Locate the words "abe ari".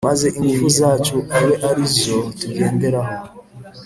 1.37-1.85